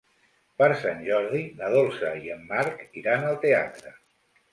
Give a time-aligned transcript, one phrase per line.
[0.59, 3.93] Per Sant Jordi na Dolça i en Marc iran al teatre.